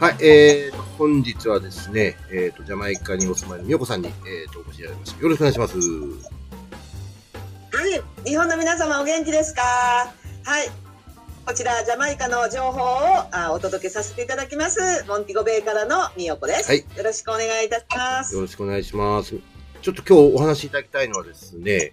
[0.00, 5.20] はい、えーと、本日はですね、えーと、ジャマイカにお住まいのみよこさんに、えーと、お越しいただきました。
[5.20, 5.76] よろしくお願いします。
[5.76, 5.82] は
[7.86, 9.60] い、日本の皆様お元気ですか？
[9.60, 10.70] はい。
[11.44, 15.04] こちら、ジャマイカの情報をあお届けさせていただきます。
[15.06, 16.70] モンティゴベイからのみよこです。
[16.70, 18.34] はいよろしくお願いいたします。
[18.34, 19.34] よろしくお願いします。
[19.82, 21.92] ちょっと今日お話しいただきたいのはですね、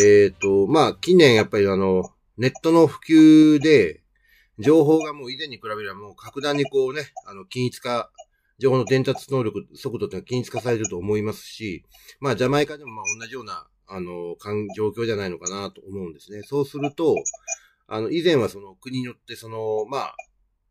[0.00, 3.98] えっ、と、まあ、近年やっぱりあの、ネットの普及で、
[4.58, 8.10] 情報がもう以前に比べればもう格段にこうね、あの、均一化、
[8.58, 11.84] 情報の伝達能力、速度ってのは均一化されると思いますし、
[12.20, 14.36] まあ、ジャマイカでもまあ同じような、あの、
[14.76, 16.42] 状況じゃないのかなと思うんですね。
[16.42, 17.16] そうすると、
[17.88, 20.16] あの、以前はその国によってその、まあ、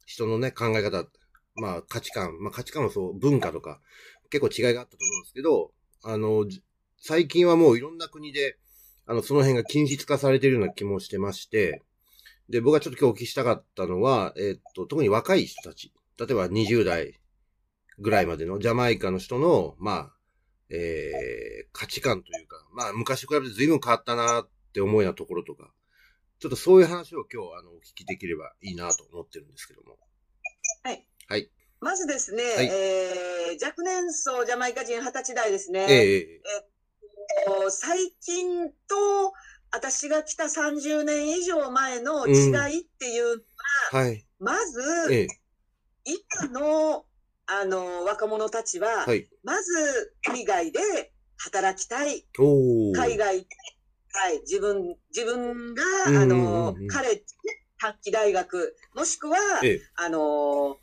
[0.05, 1.05] 人のね、考え方、
[1.55, 3.81] まあ、価値観、まあ、価値観もそう、文化とか、
[4.29, 5.71] 結構違いがあったと思うんですけど、
[6.03, 6.45] あの、
[6.97, 8.57] 最近はもういろんな国で、
[9.05, 11.83] あの、その辺が均質化されているような気もしてまして、
[12.51, 17.19] で、僕がちょっと今日お聞きしたかったのは、えーっと、特に若い人たち、例えば20代
[17.97, 20.13] ぐらいまでのジャマイカの人の、まあ、
[20.69, 25.71] えー、価値観というか、まあ、昔と比べて随分変わったなって思うようなところとか、
[26.39, 29.97] ちょっとそういう話を今日、あの、お聞きできればいいなと思ってるんですけども。
[30.83, 31.07] はい。
[31.27, 31.49] はい。
[31.79, 35.85] まずですね、はいえー、若年層ジャマイカ人20歳代ですね。
[35.89, 36.61] えええええー
[37.69, 39.33] 最近と、
[39.71, 42.31] 私が来た30年以上前の違
[42.75, 43.43] いっていう、
[43.91, 44.25] はい。
[44.39, 44.81] まず、
[45.13, 45.27] ええ
[46.03, 47.05] 今の、
[47.45, 49.27] あの、若者たちは、はい。
[49.43, 50.79] まず、海外で
[51.37, 52.25] 働きたい。
[52.95, 53.47] 海外で、
[54.13, 57.23] はい、自分、自分が、うんあのうんうん、カレッジ、
[57.79, 60.77] 短期大学、もしくは、ええあの、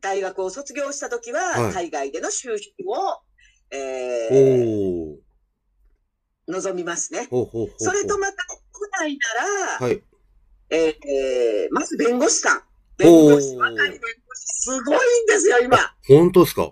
[0.00, 3.20] 大学を卒業したときは、はい海外での就職を、
[3.70, 5.31] えー。
[6.52, 7.26] 望みますね。
[7.30, 7.74] ほうほうほうほう。
[7.78, 8.36] それとまた、
[8.72, 10.02] 国内なら、はい。
[10.70, 12.62] えーえーまず弁護士さん。
[12.96, 15.78] 弁護士、若い弁護士、すごいんですよ、今。
[16.06, 16.62] 本当ですか？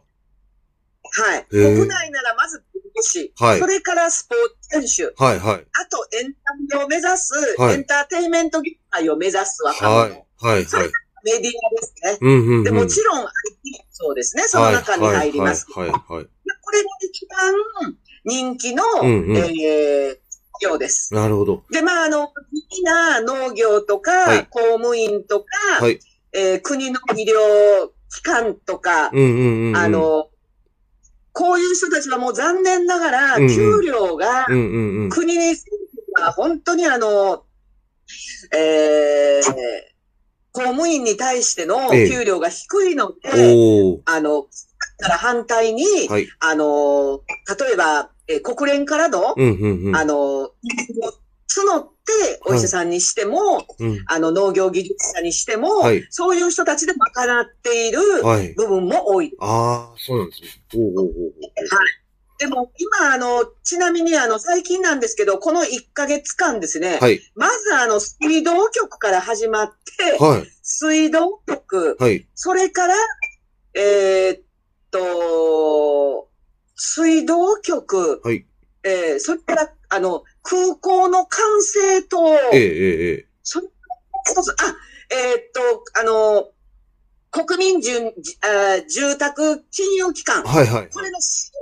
[1.13, 1.47] はい。
[1.51, 3.33] 国内ならまず弁護士。
[3.37, 5.23] はいそれからスポーツ選手。
[5.25, 5.67] はいはい。
[5.73, 6.35] あとエン
[6.69, 9.97] タメを目指す、はいエンターテインメント業界を目指す若者。
[9.99, 10.27] はい。
[10.39, 10.93] はいそれはい。
[11.25, 12.19] メディアですね。
[12.21, 12.65] うんうんうん。
[12.65, 13.31] で、もちろん IT
[13.91, 14.45] そうですね。
[14.45, 15.67] その中に入ります。
[15.73, 16.27] はいはいはいはい。
[16.63, 17.55] これが一番
[18.25, 20.17] 人気の、うんうんえー、
[20.61, 21.15] 業です。
[21.15, 21.63] なるほど。
[21.71, 25.99] で、まあ、あの、地味な農業とか、はい公務員とか、はい。
[26.33, 29.77] えー国の医療機関とか、うんうんうんうん。
[29.77, 30.29] あ、の、
[31.33, 35.09] こういう人たちはもう残念ながら、給料がうんうんうん。
[35.09, 35.57] 国に、
[36.37, 37.45] 本当にあの、
[38.53, 39.53] えー、
[40.53, 44.01] 公務員に対してのええ給料が低いので、おー。
[44.05, 44.49] あの、だ
[45.01, 46.29] から反対に、はい。
[46.41, 47.21] あの、
[47.59, 49.97] 例えば、えー国連からの、うんうんうん。
[49.97, 54.05] あの、募ってお医者さんにしても、うん。
[54.07, 58.55] あの、農業技術者にしても、はいそういう人たちで賄っているはい。
[58.55, 59.33] 部分も多い。
[59.41, 60.49] ああ、そうなんですね。
[60.75, 61.11] おーおーおーおー
[62.39, 67.21] でも、今、あの、ちなみに、あの、最近なんですけど、この1ヶ月間ですね、はい。
[67.35, 69.73] まず、あの、水道局から始まっ
[70.19, 70.47] て、はい。
[70.63, 72.27] 水道局、はい。
[72.35, 72.95] それから、
[73.75, 74.43] えーっ
[74.91, 76.29] と、
[76.77, 78.47] 水道局、はい。
[78.83, 83.67] えーそれから、あの、空港の管制塔、えええええそれ
[84.31, 84.55] 一つ、あ、
[85.11, 86.51] えーっと、あの、
[87.31, 90.49] 国民住じあー住宅金融機関え。。
[90.49, 90.89] はいはい。
[90.89, 91.53] これのす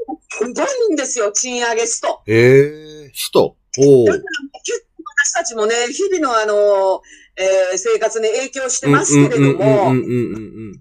[0.41, 2.23] ごいんですよ、賃上げスト。
[2.27, 3.57] ええ、首都。
[3.79, 4.27] おだからー。
[4.65, 7.03] 結構私たちもね、日々のあの、
[7.37, 10.81] えー生活に影響してますけれども、うんうんうんうん。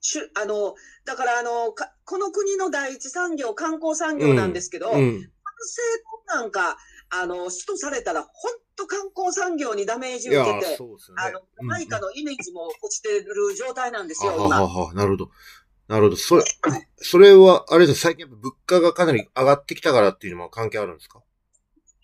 [0.00, 0.74] しゅあの、
[1.08, 5.20] だからあの、かこの国の第一産業、観光産業なんですけど、うん。
[5.20, 5.82] 成
[6.28, 6.76] 功なんか、
[7.08, 10.76] あの、首都されたら、本当観光産業にダメージ受けて、ね。
[11.16, 14.62] あの、マイカのイメージも落ちてる状態なんですよ、はは今。
[14.62, 15.30] ははなるほど。
[15.88, 16.16] なるほど。
[16.16, 16.44] それ、
[16.98, 21.22] それは、あれです最近やっぱ物価がかなり上がってきたからっていうのも関係あるんですか？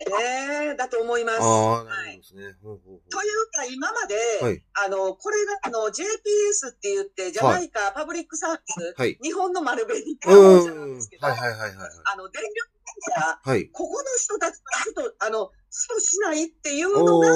[0.06, 1.40] ええだと思います。
[1.40, 2.56] はいね。
[2.62, 10.18] ほうほうほというか、今まで、はいあの、これが、あの、JPS って言って、ジャマイカパブリックサービス、はい日本の丸紅う。
[10.20, 10.94] カーボン社なうんん。
[10.94, 11.90] ですけど、はいはいはいはいはい。
[12.12, 12.68] あの、電力
[13.14, 13.68] 会社、はい。
[13.68, 17.28] ここの人たちがちょっと、あの、ストしないっていうのが、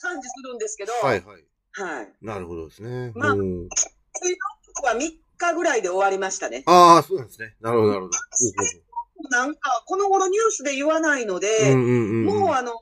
[0.00, 1.44] 感じするんですけど、はいはい。
[1.72, 2.12] はい。
[2.22, 3.12] なるほどですね。
[3.14, 6.62] まあうんここは3日ぐらいで終わりましたね。
[6.66, 7.54] ああ、そうなんですね。
[7.60, 8.12] なるほどなるほど。
[9.30, 12.24] なんか、この頃ニュースで言わないので、うんうんうん。
[12.26, 12.72] もうあの、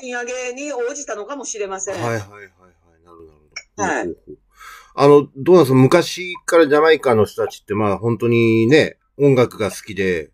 [0.00, 1.94] 賃上げに応じたのかもしれません。
[1.94, 2.48] はいはいはいはい。
[3.04, 3.38] なるほどなる
[3.76, 3.82] ほど。
[3.82, 4.16] はい
[4.94, 5.78] あの、どうなんですか？
[5.78, 10.30] 昔からジャマイカの人たちってまあ本当にね、音楽が好きで、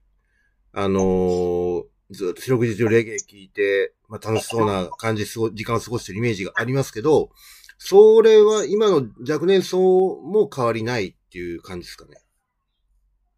[0.73, 7.31] あのーずっと四六時中レゲエ聴いて、まあ楽しそうな感じ時間を過ごしてるイメージがありますけど、
[7.77, 9.79] それは今の若年層
[10.17, 12.17] も変わりないっていう感じですかね？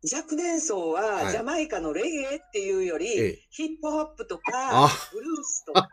[0.03, 5.89] 若年層ははいジャマイカのレゲエっていうより、ええヒップホップとかあ、ブルースとか、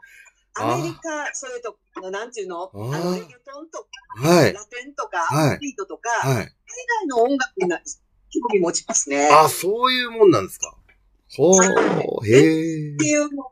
[0.59, 2.63] あアメリカ、それとか、なんていうの？
[2.63, 3.79] ああのレゲトンと
[4.23, 4.53] か、はい。
[4.53, 6.35] ラテンとか、はいビートとか、はい。
[6.35, 7.83] 海外の音楽にな興
[8.53, 9.29] 味持ちますね。
[9.29, 10.73] あ、そういうもんなんですか？
[11.35, 12.31] ほう、へ
[12.91, 13.05] えって。
[13.05, 13.51] いうのは、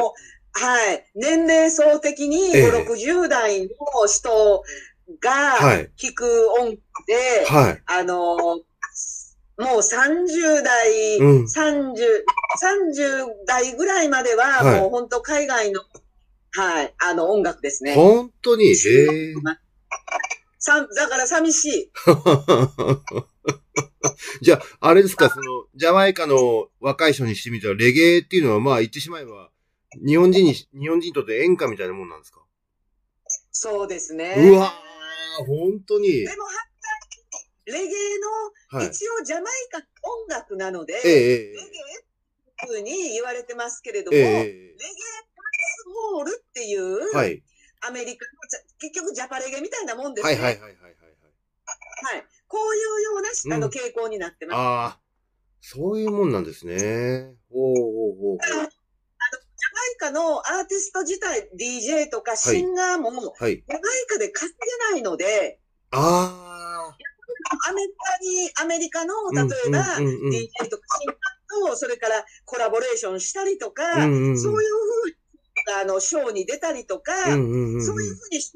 [0.00, 0.14] も
[0.56, 1.04] う、はい。
[1.14, 3.68] 年齢層的にええ5、60代の
[4.08, 4.64] 人
[5.20, 7.82] がはい聴く音楽で、はい。
[7.86, 8.60] あの、
[9.58, 11.94] もう30代、うん30、
[12.62, 15.80] 30代ぐらいまでは、はいもう本当海外の、
[16.52, 17.94] はい、あの音楽ですね。
[17.94, 19.34] 本当に、へえ。
[20.58, 21.90] さだから寂しい。
[24.42, 29.50] じゃあ、あれですか、その、ジャマイカの若い人にしてみたら、レゲエっていうのは、まあ言ってしまえば、
[30.04, 32.40] 日本人に、日本人にとって演歌みたいなもんなんですか？
[33.52, 34.34] そうですね。
[34.36, 36.08] うわー、本当に。
[36.20, 36.44] でも、
[37.66, 38.18] レゲエ
[38.72, 38.88] の、はい。
[38.88, 42.04] 一応ジャマイカ音楽なので、ええ、えレゲエっ
[42.56, 47.42] ていうふうに言われてますけれども、え、えレゲエえ、ダンスホールっていう、えはい。
[47.86, 48.30] アメリカの
[48.78, 50.34] 結局ジャパレゲみたいなもんですね。
[50.34, 50.82] はいはいはいはいはい。
[52.14, 54.56] はいこういうような、あの、うん傾向になってます。
[54.56, 55.00] ああ、
[55.60, 57.34] そういうもんなんですね。
[57.50, 58.70] おうおうおうジャマイ
[59.98, 63.64] カのアーティスト自体、DJ とかシンガーも、ジおうはい。
[63.66, 65.58] ャマイカで稼げないので、
[65.90, 66.43] あ
[67.68, 69.32] アメリカに、アメリカの、あ。
[69.32, 71.12] 例えば、DJ とかシン
[71.60, 75.14] ガーと、それからコラボレーションしたりとか、うんうんうんそういうふうに、
[75.80, 78.52] あの、ショーに出たりとか、そういうふうにし、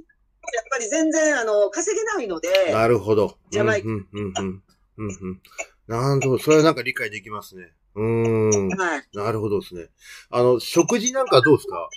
[0.55, 3.39] やっぱり全然、あの、稼げないので、なるほど。
[3.51, 4.63] ジャマイカうんうんうんうん
[4.99, 5.43] うんうん。
[5.87, 7.73] なんと、それはなんか理解できますね。
[7.95, 8.69] うーん。
[8.69, 9.03] はい。
[9.13, 9.89] なるほどですね。
[10.31, 11.89] あの、食事なんかどうですか？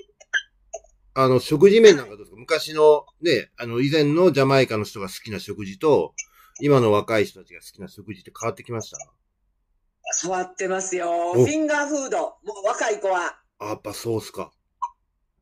[1.13, 2.37] あの、食事面なんかどうですか？
[2.37, 6.13] 昔の、ね、あの、以前のジャマイカの人が好きな食事と、
[6.59, 8.97] 今の若い人たちが好きな食事って変わってきました？
[10.23, 11.31] 変わってますよ。
[11.31, 12.17] おフィンガーフード。
[12.43, 13.37] もう若い子は。
[13.59, 14.51] あ、やっぱそうっすか。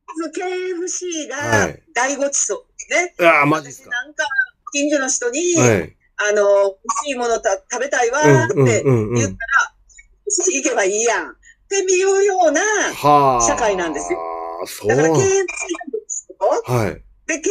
[0.07, 3.27] まず KFC がはい大ごちそうですね。
[3.27, 3.89] ああ、マジっすか。
[3.89, 4.25] 私なんか、
[4.73, 5.95] 近所の人に、はい。
[6.17, 6.75] あの、美
[7.05, 9.15] 味しいものた食べたいわーってうんうんうんうん。
[9.15, 9.37] 言ったら、
[10.51, 11.31] 行けばいいやん。
[11.31, 11.35] っ
[11.69, 13.47] ていうような、はあ。
[13.47, 14.19] 社会なんですよ。
[14.19, 15.19] ああ、そうだから KFC。
[16.65, 17.03] はい。
[17.27, 17.41] で、KFC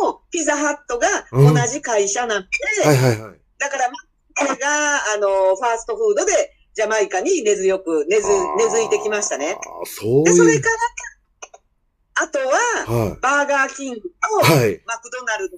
[0.00, 3.40] とピザハットがうん同じ会社なんで、はいはいはい。
[3.58, 6.32] だから、まあ、これが、あの、ファーストフードで、
[6.74, 9.52] ジャマイカに根強く、根付、根付いてきましたね。
[9.52, 10.32] ああ、そうで。
[10.32, 13.20] それから、あとは、はい。
[13.20, 14.08] バーガーキングと、
[14.52, 14.80] はい。
[14.86, 15.56] マクドナルド、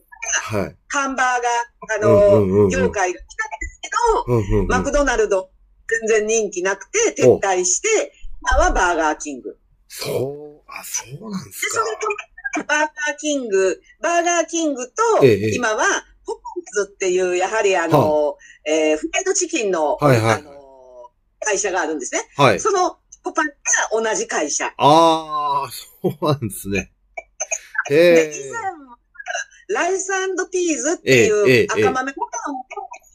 [0.59, 0.77] はい。
[0.89, 4.67] ハンバーガー、あうんの、うんうんうん業界が来たんですけど、うんうんうん。
[4.69, 5.51] マクドナルド、
[6.09, 9.57] 全然人気なくて、撤退して、今はバーガーキング。
[9.89, 11.85] そう、あ、そうなんでで、すか。
[11.85, 12.09] それと、
[12.57, 15.85] バーガーキング、バーガーキングと、今は、
[16.27, 18.37] ポポーズっていう、やはりあの、
[18.67, 20.53] えーフライドチキンの、はいはいあの、
[21.41, 22.23] 会社があるんですね。
[22.37, 22.61] はい。
[22.61, 23.51] その、ポパが
[23.93, 24.67] 同じ会社。
[24.67, 26.93] ああ、そうなんですね。
[27.91, 28.51] へで、以え。
[28.51, 28.97] 前も、
[29.69, 30.11] ライス
[30.53, 32.65] ピーズっていうえ赤豆ご飯を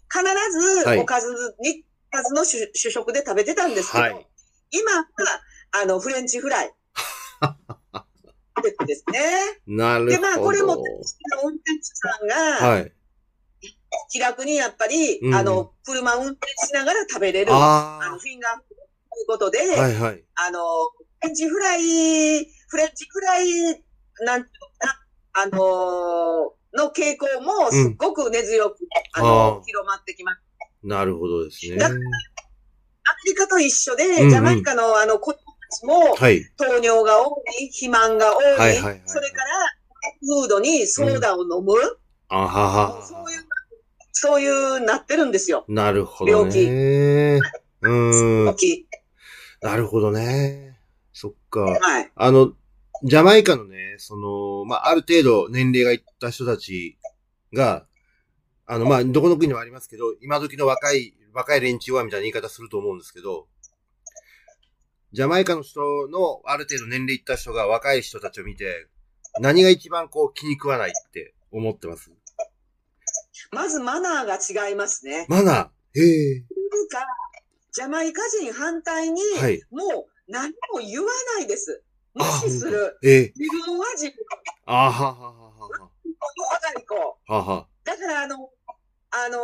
[0.09, 4.25] 必ずはいおかずに、おかずの主主食で食べてたんですけど、はい
[4.71, 5.05] 今は、
[5.81, 6.71] あの、フレンチフライ。
[8.61, 9.19] ですね。
[9.67, 10.15] なるほど。
[10.15, 12.91] で、まあ、これも、運転手さんが、はい。
[14.11, 18.77] 気楽にやっぱり、うんあの、車運転しながら食べれる、ああの、フィンガーフードと
[19.19, 19.81] いうことで、あ。
[19.81, 20.23] はいはい。
[20.35, 20.59] あの、
[21.21, 23.83] フレンチフライ、フレンチフライ、
[24.25, 24.99] なんていうのかな、
[25.33, 28.77] あのーの傾向もすっごく根強く、
[29.13, 30.41] ああのー広まってきます。
[30.83, 31.77] なるほどですね。
[31.77, 31.99] だアメ
[33.25, 35.33] リカと一緒で、うんうんジャマイカのあの子
[35.69, 36.43] ちも、はい。
[36.57, 39.43] 糖尿が多い、肥満が多い、はいはいはいはいそれから、
[40.21, 41.73] フードにソーダを飲む、
[42.29, 43.47] あははそういう、
[44.11, 45.65] そういうなってるんですよ。
[45.67, 47.39] なるほどね。
[47.81, 48.47] うーん。
[48.49, 48.87] 大きい。
[49.61, 50.79] なるほどね。
[51.13, 51.61] そっか。
[51.61, 52.11] はい。
[52.15, 52.53] あの、
[53.03, 56.97] ジャマイカのね、その、まあ、ある程度年齢がいった人たち
[57.53, 57.85] が、
[58.65, 63.47] あの、まあ、どこの国にもありますけど、今時の若い、若い連中はみたいな言い方すると思うんですけど、
[65.11, 68.87] ジャマイカの人のある程度年齢いった人が若い人たちを見て、
[69.39, 72.11] 何が一番こう気に食わないって思ってます？
[73.51, 75.25] まずマナーが違いますね。
[75.27, 75.99] マナー？
[75.99, 76.41] へえ。
[76.41, 77.05] というか、
[77.71, 79.63] ジャマイカ人反対に、はい。
[79.71, 81.81] もう何も言わないです。
[82.13, 82.99] 無あ視する。
[83.03, 83.33] ええ。
[83.35, 84.15] 自分は自分
[84.65, 85.89] あははははの
[86.51, 86.95] 若い子。
[87.33, 87.37] は。
[87.37, 87.67] はは。
[87.83, 88.51] だからあの、
[89.11, 89.39] あの、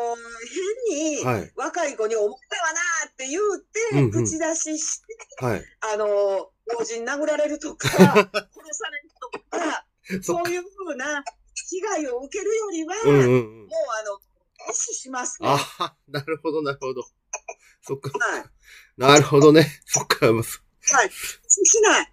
[0.91, 1.51] 変にはい。
[1.55, 5.04] 若い子に思ったわなーって言うて、ん口出しして、
[5.39, 5.63] はい。
[5.93, 8.29] あの、老人殴られるとか、 殺される
[9.19, 9.85] とか、
[10.21, 11.23] そういうふうな
[11.69, 13.59] 被害を受けるよりは、うんうんうん。
[13.61, 14.19] もうあの、
[14.67, 15.49] 無視しますね。
[15.49, 17.03] ああ、なるほど、なるほど。
[17.81, 18.09] そっか。
[18.17, 18.45] はい。
[18.97, 19.67] なるほどね。
[19.85, 20.25] そっか。
[20.27, 20.43] はい。
[20.43, 22.11] しない。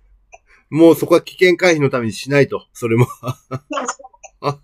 [0.70, 2.66] もうそこは危険回避のためにしないと。
[2.72, 3.06] それも。
[3.06, 4.58] でもやっ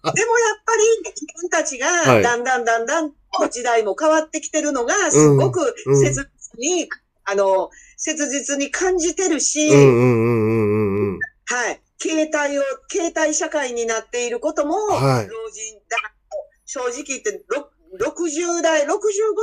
[0.65, 3.13] ぱり自分たちはいがだんだんだんだん
[3.51, 6.89] 時代も変わってきてるのがすごくうん切実に、
[7.31, 11.19] あの、切実に感じてるし、うんうんうんうんうんうん。
[11.45, 11.81] はい。
[12.01, 15.97] 携帯を、携帯社会になっていることも、はい老人、だ
[16.65, 18.89] 正直言って、ろ60代、65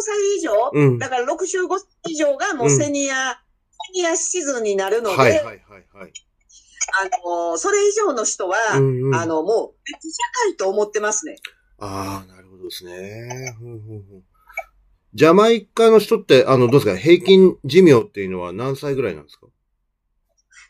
[0.01, 0.99] 歳以上、うん。
[0.99, 6.13] だから65歳以上がもうセニア、セニアシーズンになるので、はいはいはいはい。
[6.93, 10.17] あの、それ以上の人は、うんうん、あの、もう別社
[10.49, 11.35] 会と思ってますね。
[11.79, 13.55] ああ、なるほどですね。
[15.15, 16.97] ジャマイカの人って、あの、どうですか？
[16.97, 19.47] 平均寿命っていうのは何歳ぐらいなんですか？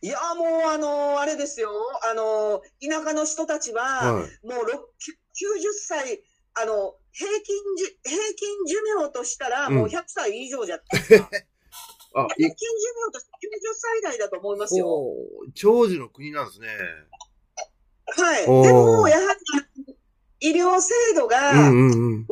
[0.02, 1.72] いや、もう、あの、あれですよ。
[2.12, 3.82] あの、田舎の人たちは、
[4.14, 4.48] はい。
[4.48, 6.22] もうろき90歳、
[6.54, 11.30] あの、平均じ、平均寿命としたら、もう100歳以上じゃないですか。
[12.14, 15.12] あ、平い均寿命として90歳代だと思いますよ。
[15.56, 16.68] 長寿の国なんですね。
[18.08, 18.46] はい。
[18.46, 19.34] でも、やは
[20.40, 22.26] り、医療制度がうんうんうん。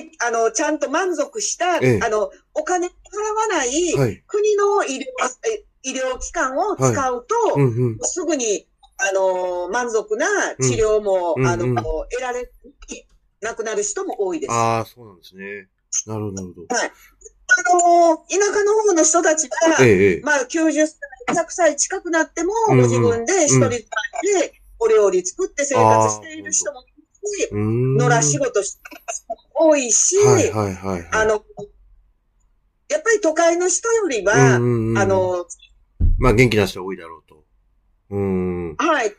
[0.00, 4.22] けあの、ちゃんと満足した、ええあの、お金払わないはい。
[4.26, 5.02] 国の医療、
[5.48, 7.98] え医療機関を使うと、うんうん。
[8.02, 8.66] すぐに、
[8.98, 10.26] あの、満足な
[10.60, 12.50] 治療も、うんあの、うんうん得られ、
[13.40, 14.52] なくなる人も多いです。
[14.52, 15.68] あああ、そうなんですね。
[16.06, 16.66] なるほど、なるほど。
[17.74, 20.20] の、田舎の方の人たちが、え。
[20.22, 20.96] まあ、90歳、
[21.36, 23.84] 100歳近くなっても、ご自分で一人で
[24.78, 26.82] お料理作って生活している人も
[27.52, 28.80] 野良仕事して
[29.54, 31.08] 多いし、はいはいはいはい。
[31.12, 31.44] あの、
[32.88, 35.46] やっぱり都会の人よりは、あ、の、
[36.18, 37.44] まあ元気な人多いだろうと。
[38.10, 38.76] うーん。
[38.76, 39.14] はい。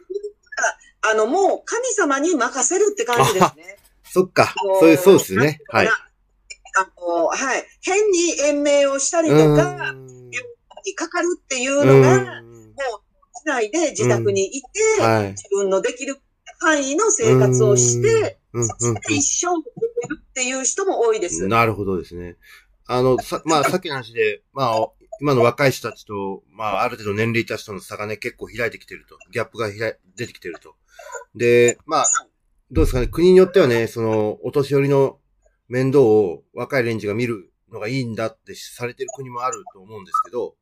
[1.05, 3.77] あの、もう神様に任せるって感じですね。
[4.03, 4.53] そっか。
[4.79, 5.59] そういう、そうですね。
[5.69, 5.87] はい。
[5.87, 5.91] あ
[6.99, 7.65] の、はい。
[7.81, 9.93] 変に延命をしたりとうか、
[10.85, 12.63] にかかるっていうのが、もう、うん
[13.43, 15.29] しないで自宅にいて、はい。
[15.31, 16.21] 自分のできる
[16.63, 19.69] 範囲の生活をして、うんそして一生を送
[20.09, 21.43] るっていう人も多いです。
[21.43, 21.49] うん。
[21.49, 22.37] なるほどですね。
[22.85, 24.89] あの、さ、まあ さっきの話で、まあ、
[25.19, 29.17] 今の若い人たちと、まあある程度年齢いった人の差がね、結構開いてきてると。
[29.31, 30.75] ギャップが開い出てきてると。
[31.35, 32.05] で、まあ、
[32.71, 35.19] どうですかね、国によってはね、その、お年寄りの
[35.67, 40.55] 面倒を若い連中が見るのがいいんだってされてる国もあると思うんですけど、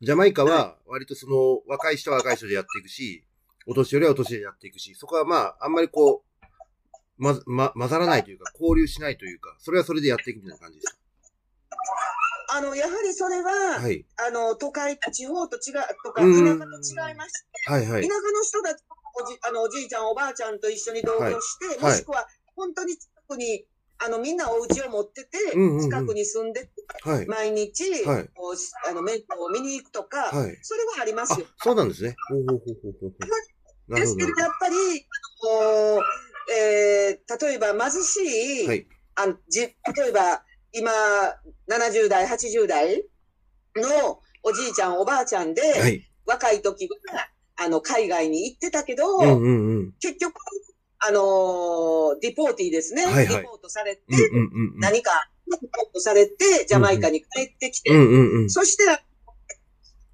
[0.00, 3.24] ジャマイカは割とその、若い人は若い人でやっていくし、
[3.66, 6.42] お年寄りはお年寄りでやっていくし、そこはまあ、あんまりこう、
[7.18, 10.98] ま、ま、混ざらないというか、交流しないというか、それはそれでやっていくみたいな感じです
[12.54, 13.80] あの、やはりそれは、か。
[13.80, 14.04] はい。
[14.18, 18.08] あの、都会と地方と違う、とか、田うん舎と違いまして、はいはい田。
[18.08, 18.82] 舎の人たち
[19.14, 22.26] おじ、あの、おじいちゃん、おばあちゃんと一緒に同居して、はいもしくは、
[22.56, 23.64] 本当に近くに、
[24.04, 26.70] あの、みんなお家を持ってて、うんうんうん近くに住んでて、
[27.04, 27.26] はい。
[27.26, 28.28] 毎日、はい
[28.88, 30.58] あの、面倒を見に行くとか、はい。
[30.62, 32.16] それはありますあよ。、そうなんですね。
[32.28, 33.12] ほうほうほうほうほう
[34.00, 34.22] ですけ。
[34.24, 36.02] ど、やっぱり、あの
[36.54, 38.86] えー、例えば貧しい、はい。
[39.14, 39.68] あのじ例
[40.08, 40.90] えば、今、
[41.68, 43.04] 70代、80代
[43.76, 46.02] のおじいちゃん、おばあちゃんで、はい。
[46.26, 49.92] 若い時は、あの、海外に行ってたけど、うんうんうん。
[50.00, 50.34] 結局、
[51.04, 53.04] あのーディポーティーですね。
[53.04, 54.80] はいはいディポートされて、うんうんうんうん。
[54.80, 55.10] 何か、
[55.48, 58.50] ディポートされて、ジャマイカに帰ってきて、うんうんうん。
[58.50, 58.84] そして、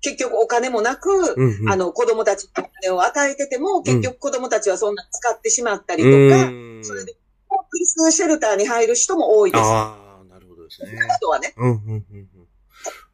[0.01, 1.71] 結局お金もなく、うんうん。
[1.71, 7.17] あの、子供たちにお金を与えてても、結局子供たちはそんな使ってしまったりうとか、ーんそれで、
[7.49, 9.61] ホームレスシェルターに入る人も多いです。
[9.63, 10.99] ああ、なるほどですね。
[11.19, 11.53] 人はね。
[11.57, 12.29] うんうんうんうん。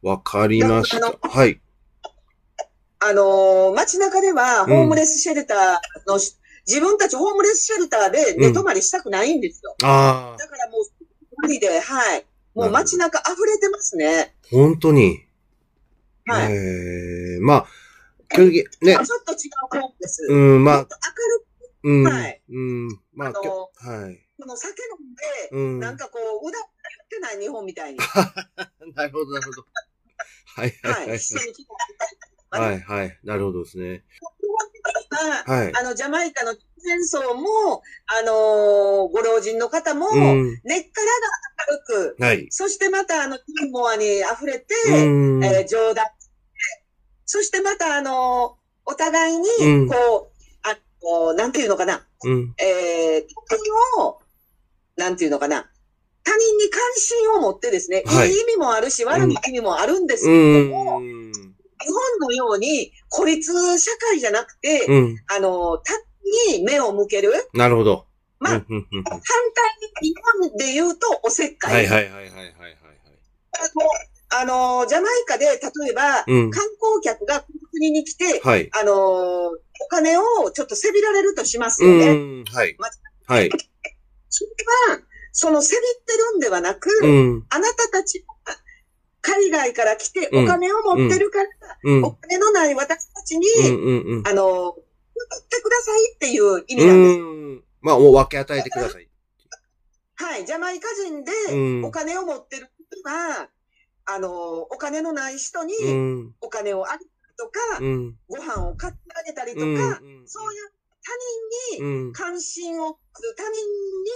[0.01, 1.17] わかりました。
[1.27, 1.59] はい。
[2.99, 6.37] あのー街中では、ホームレスシェルターのし、
[6.67, 9.75] 自分たちホームレスシェルターで寝泊まりしたくないんですよ。
[9.83, 10.81] ああ、だからもう、
[11.41, 12.25] 無理で、はい。
[12.55, 14.33] もう街中溢れてますね。
[14.49, 15.24] 本当に。
[16.27, 16.51] はい。
[16.51, 17.67] ええまあ、
[18.29, 20.25] 基本的にねち、ょっと違うホームレス。
[20.29, 20.87] うん、まあ明る
[21.83, 23.35] うん、はいうん、まあ、はい。
[23.35, 25.79] く、この酒飲んで、うん。
[25.79, 27.99] なんかこう、うだってない日本みたいに。
[28.95, 29.65] なるほど、なるほど。
[30.55, 30.99] はい、はい、は。
[31.01, 31.15] はいい。
[31.15, 31.69] 一緒に来て
[32.49, 33.19] はい、はい。
[33.23, 34.03] なるほどですね。
[35.11, 35.75] まあはい。
[35.75, 36.55] あの、ジャマイカの
[36.85, 40.61] 戦争も、あのーご老人の方も、うん。
[40.63, 41.07] 根っから
[41.73, 42.47] が明るく、はい。
[42.51, 45.43] そしてまた、あの、ユーモアに溢れて、うん。
[45.43, 46.05] えー冗談。
[47.25, 49.95] そしてまた、あのーお互いにうん、こ
[50.31, 52.53] う、あこう、なんていうのかな、うん。
[52.59, 54.19] えー、他人を、
[54.95, 55.67] なんていうのかな、
[56.23, 61.31] 他人に関心を持ってですね、はいいい意味もあるし、悪い意味もあるんですけうれども、ん。
[61.31, 65.15] 日本のように孤立社会じゃなくて、うん。
[65.35, 65.93] あの、た、
[66.49, 67.31] に目を向ける。
[67.53, 68.05] なるほど。
[68.39, 68.69] まあ反対
[70.01, 71.87] に日本で言うとおせっかい。
[71.87, 72.75] はいはいはいはいはいはいはい。
[74.37, 76.51] あの、ジャマイカで、例えば、うん。
[76.51, 78.69] 観光客がこの国に来て、はい。
[78.73, 79.51] あの、お
[79.89, 82.13] 金をちょっとせびられるとしますうよね。
[82.41, 82.43] ん。
[82.45, 82.89] はいま。
[83.27, 83.49] はい。
[84.29, 84.49] それ
[84.93, 84.99] は、
[85.31, 87.45] そのせびってるんではなく、うん。
[87.49, 88.57] あなたたちが
[89.21, 91.49] 海外から来てうんお金を持ってるから、
[91.83, 92.03] うん。
[92.03, 93.45] お金のない私たちに。
[94.25, 94.84] あの、送
[95.25, 97.19] ってくださいっていう意味うなんです。
[97.19, 97.63] ん。
[97.81, 99.09] まあ、もう分け与えてください。
[100.15, 100.45] はい。
[100.45, 103.49] ジャマイカ人でうんお金を持ってる人は、
[104.05, 106.35] あの、お金のない人にうん。
[106.41, 108.17] お金をあげたりとか、うん。
[108.27, 109.77] ご飯を買ってあげたりとか、うん。
[110.25, 111.11] そういう他
[111.77, 112.13] 人にうん。
[112.13, 112.97] 関心を、
[113.35, 113.43] 他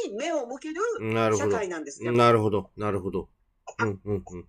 [0.03, 0.81] 人に目を向ける
[1.37, 1.47] 社。
[1.47, 2.11] 会なんですよ。
[2.11, 2.71] なるほど。
[2.77, 3.29] なるほど。
[3.79, 4.47] うんうんうん。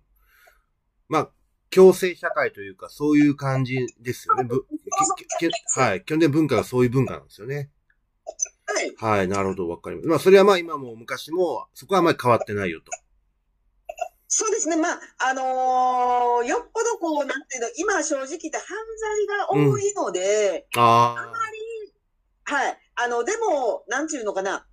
[1.09, 1.31] まあ、
[1.73, 4.43] 共生社会というか、そういう感じですよね。
[4.43, 4.65] ぶ
[5.39, 6.03] ききはい。
[6.03, 7.69] 基本的に文化がそういう文化なんですよね。
[8.65, 8.95] はい。
[8.97, 9.27] はい。
[9.27, 9.69] なるほど。
[9.69, 10.07] わかります。
[10.07, 12.91] まあ、それはまあ今も昔も、そこはあまり変わってないよと。
[14.27, 14.75] そうですね。
[14.75, 21.93] まあ、あのーよっぽどこう、なんていうの、今正直言って犯罪が多いので、ああまり、
[22.43, 22.77] はい。
[22.95, 24.65] あの、でも、なんていうのかな。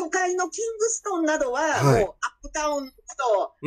[0.00, 2.04] 都会のキングストンなどは、もうアッ
[2.42, 2.94] プタウンと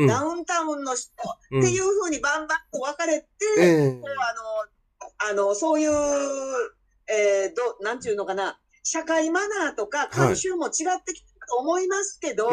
[0.07, 4.01] ダウンタウンの人っていうふうにバンバンと分かれて、う、う
[5.29, 5.91] あの、あの、そういう、
[7.07, 12.49] えー、ど、なんていうのかな、社会マナーとか慣習も違ってきたと思いますけど、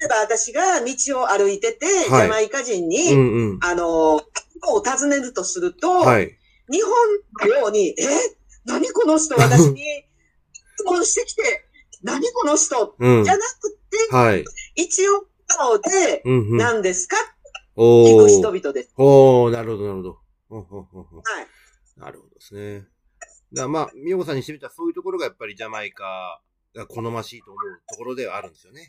[0.00, 4.22] 例えば私が道を歩いてて、ジャマイカ人に、うんうん、あの、を
[4.80, 6.38] 尋ねるとすると、はい、
[6.70, 6.92] 日本
[7.50, 7.94] のように、え？
[8.64, 9.34] 何この人？
[9.34, 9.82] 私に
[10.82, 11.42] 質問してきて、
[12.02, 12.94] 何この人？
[12.98, 13.30] うんじ。
[13.30, 13.72] ゃなく
[14.10, 14.44] て、はい。
[14.74, 16.56] 一応顔で、うんうん。
[16.56, 17.16] 何ですか？
[17.76, 18.60] お聞く人ー。
[18.60, 18.92] 々です。
[18.96, 20.18] おー、なるほど、なるほど。
[20.50, 20.62] は
[21.42, 22.00] い。
[22.00, 22.86] なるほどですね。
[23.52, 26.40] だまあ、みよこさんにしてみたらそういうところがやっぱりジャマイカ
[26.74, 28.88] が好ましいと思うところではあるんですよね。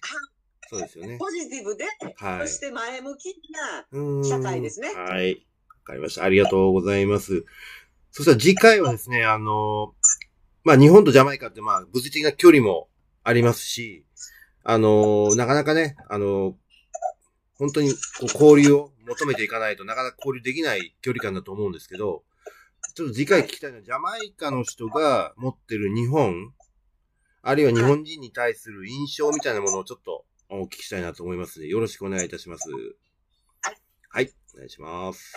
[0.69, 1.17] そうですよね。
[1.19, 1.83] ポジティブで、
[2.15, 2.55] はいそ。
[2.55, 5.33] して前向きな、社会ですねはい。
[5.33, 5.39] わ
[5.83, 6.23] かりました。
[6.23, 7.43] ありがとうございます。
[8.11, 9.93] そしたら次回はですね、あの、
[10.63, 12.87] まあ日本とジャマイカってまあ物理的な距離も
[13.23, 14.05] ありますし、
[14.63, 16.55] あの、なかなかね、あの、
[17.55, 22.23] 本当にこう交流を求めていかないとなかなか交流できない距離感だと思うんですけど、
[22.95, 26.53] ちょっと次回聞きたいのは、ジャマイカの人が持ってる日本、
[27.41, 32.69] あるいは日本人に対する印象みたいなものをちょっとお聞きしたいなと思いますので、よろしくお願いいたします。
[34.09, 35.33] はい、お願いします。